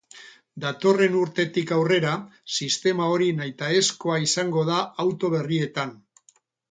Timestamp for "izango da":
4.29-4.79